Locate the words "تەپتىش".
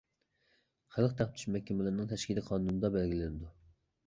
1.19-1.45